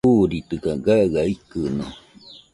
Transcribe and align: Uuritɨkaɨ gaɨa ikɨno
Uuritɨkaɨ 0.09 0.75
gaɨa 0.85 1.21
ikɨno 1.33 1.87